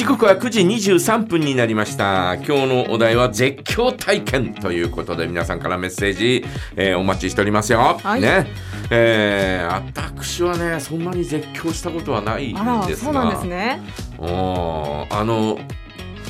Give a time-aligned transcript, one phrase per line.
[0.00, 2.36] 時刻は9時23分になりました。
[2.36, 6.42] 今日のお題は絶叫体験ということで皆さんからメッセージ、
[6.74, 8.46] えー、お待ちしておりますよ、はい、ね。
[8.90, 12.54] えー、私はねそんなに絶叫したことはないん
[12.86, 13.04] ですが。
[13.04, 13.82] そうなんですね。
[14.18, 15.58] おあの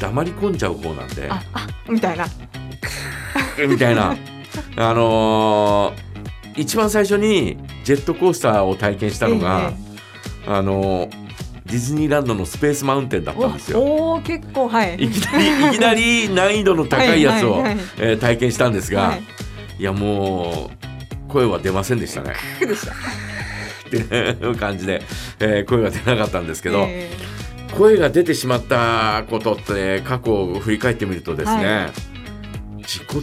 [0.00, 1.30] 黙り込んじゃう方なんで。
[1.30, 2.27] ああみたいな。
[3.68, 4.16] みたいな。
[4.79, 9.71] あのー、一番最初にジェットコースターを体験したのが、
[10.45, 11.20] えー、あのー
[11.71, 13.80] ディズニーランドのスペースマウンテンだったんですよ。
[13.80, 19.23] お結構はいいきなりいきなり難易度の高いやつを、はえー、体験したんですが、はい、
[19.78, 20.70] いやも
[21.28, 22.34] う声は出ませんでしたね。
[22.59, 22.97] でしたっ
[23.91, 25.02] ていう感じで、
[25.38, 31.91] えー、声が出なかったんですけど、えー、声が出てしまったことって過去を振り返ってみるとですね、は
[32.80, 33.23] い、事故っ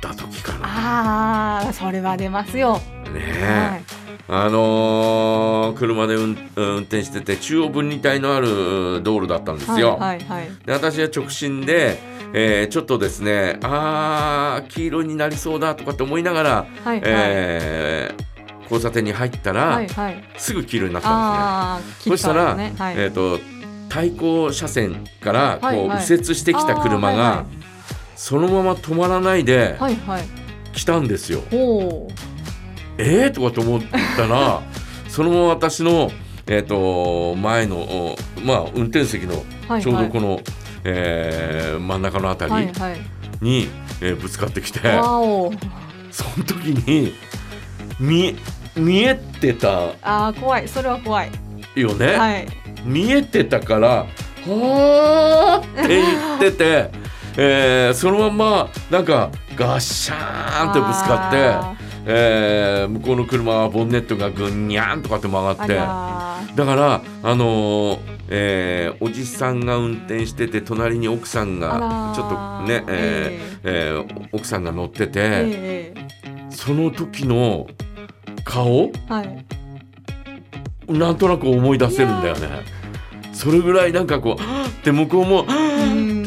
[0.00, 1.58] た時かな。
[1.60, 2.78] ああそれは出ますよ。
[2.78, 2.80] ね
[3.14, 3.42] え。
[3.70, 3.91] はい
[4.28, 6.32] あのー、車で運
[6.82, 9.96] 転してて中央分離帯のある道路だったんですよ。
[9.98, 11.98] はいはいはい、で私は直進で、
[12.32, 22.16] えー、ちょっとですねあ黄色になりそうだとかって思いながら、はいはい、えー、交差点に入ったら、はいはい、すぐ黄色になったんですね。
[22.16, 22.74] そしたら、ね。
[22.78, 23.38] はい、えーと、
[23.88, 27.46] 対向車線からこう、右折してきた車が、はいはい、
[28.16, 29.76] そのまま止まらないで
[30.72, 31.40] 来たんですよ。
[31.50, 32.31] はい
[32.98, 33.80] えー、とかと思っ
[34.16, 34.60] たら
[35.08, 36.10] そのまま私の、
[36.46, 39.44] えーと、前の、まあ、運転席の
[39.80, 40.44] ちょうどこの、はいはい、
[40.84, 43.00] えー、真ん中の辺りに、はいはい、
[44.00, 47.14] えー、ぶつかってきてその時に
[48.00, 48.36] 見
[48.76, 50.66] 見えてたあ怖い。
[50.66, 51.30] それは怖い。
[51.74, 52.46] よね、はい、
[52.84, 54.06] 見えてたから
[54.46, 56.90] 「はあ」って言ってて、
[57.36, 61.30] えー、そのままなんかガッシャーンってぶつかっ
[61.76, 61.91] て。
[62.04, 65.74] えー、向こうの車はボンネットがぐんにゃんとかって曲がって。
[66.54, 77.66] だからあのー、えー、おじさんが運転してて隣に奥さんがちょっとね、えーえー、奥さんが乗ってて、えー、その時の
[78.44, 82.48] 顔、はい、なんとなく思い出せるんだよね。
[83.32, 85.52] それぐらいなんかこう「って向こうも「って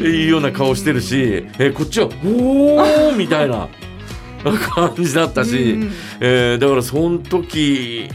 [0.04, 3.68] いうような顔してるし、えー、こっちは「おお!」みたいな。
[4.52, 8.10] 感じだったし、うん、えー、だからその時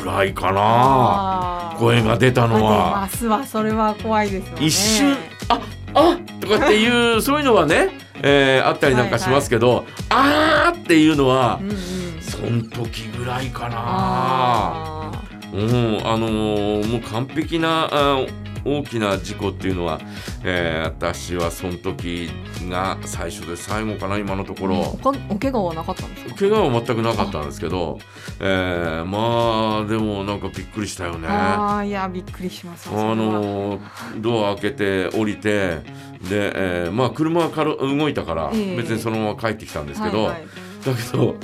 [0.00, 3.08] ぐらいかな声が出たのは。
[3.12, 4.66] 明日はそれは怖いですよね。
[4.66, 5.16] 一瞬
[5.48, 5.60] あ
[5.94, 11.76] あとかっていう そういうのはね、えー、あったりなんかしますけど、はいはい、あーっていうのは、うんうん、
[12.20, 15.12] その時ぐらいかな。
[15.50, 18.26] うん、あのー、もう完璧なあ
[18.64, 20.00] 大きな事故っていうのは、
[20.44, 22.30] えー、私はその時
[22.68, 24.98] が最初で最後かな今のところ、
[25.30, 26.34] お怪我はなかったんですか？
[26.34, 27.98] 怪我は全くなかったんですけど、
[28.40, 31.28] えー、まあでもなんかびっくりしたよね。
[31.28, 33.80] ああいやびっくりしますあの
[34.18, 35.80] ドア開けて降りて
[36.28, 40.46] で、えー、まあ車は動いたから別にそのまま帰ってきたんですけど、はいはい、
[40.84, 41.36] だけど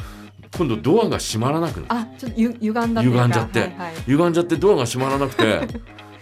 [0.56, 5.68] 今度ドアが閉まらなくなあちょっとゆ歪んだ歪んじゃって、はいはい、歪んじゃってドアが閉まらなくて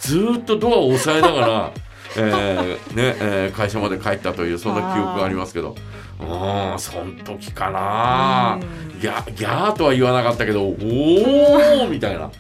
[0.03, 1.73] ずっとドアを押さえながら、
[2.17, 5.75] えーねえー、会社まで帰ったというそんな記憶がありますけど。
[6.21, 8.61] うんそん時かな。
[9.01, 12.31] ギャギャーとは言わなかったけどおおみたいな。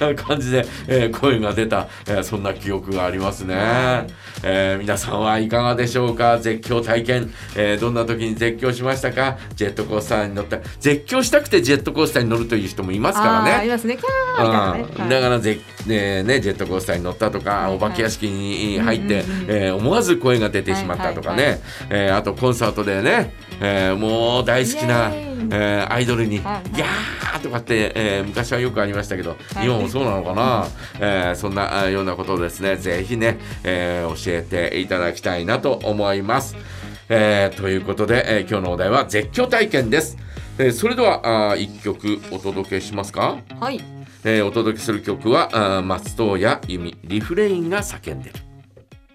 [0.16, 3.54] 感じで、えー、声が出た、えー、そんな記憶がありますね、
[4.42, 6.38] えー、皆さんはいかがでしょうか？
[6.38, 9.36] 絶叫体験、えどんな時に絶叫しましたか？
[9.54, 10.58] ジェットコースターに乗った。
[10.80, 13.52] 絶叫したくてジェットコースターに乗るという人もいますからね。
[13.52, 13.96] ありますね。
[13.96, 25.10] キャー、ね、だからぜ、ねね、ジェットコースターに乗ったとか、はいはい、お化け屋敷に入って、え思わず声が出てしまったとかね、えあとコンサートでね、えもう大好きな、
[25.52, 30.66] えアイドルに「ギャー!」とかって、え昔はよくありましたけど、今もそうなのかな、
[31.00, 36.56] えー、そんなようなことをですねぜひね、えー、教えていただきたいなと思います。
[37.08, 40.16] えー、ということで、えー、今日のお題は絶叫体験です。
[40.58, 43.38] えー、それではあ1曲お届けしますか？
[43.58, 43.80] はい。
[44.22, 48.34] えー、お届けする曲はあ松任谷由実リフレインが叫んでる。